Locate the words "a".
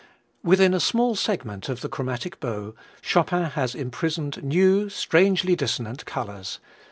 0.73-0.79